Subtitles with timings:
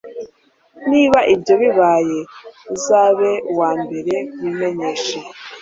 [0.89, 2.19] niba ibyo bibaye,
[2.75, 5.23] uzaba uwambere kubimenyeshwa